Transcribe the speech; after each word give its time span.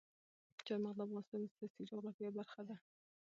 چار 0.65 0.79
مغز 0.83 0.95
د 0.97 1.01
افغانستان 1.21 1.39
د 1.41 1.47
سیاسي 1.57 1.81
جغرافیه 1.89 2.29
برخه 2.37 2.61
ده. 2.69 2.75